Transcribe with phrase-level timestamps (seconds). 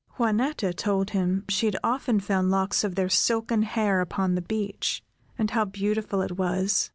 [0.17, 5.03] Juanetta told him she had often found locks of their silken hair upon the beach,
[5.37, 6.89] and how beautiful it was.